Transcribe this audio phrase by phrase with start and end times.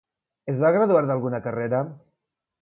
[0.53, 1.83] Es va graduar d'alguna carrera?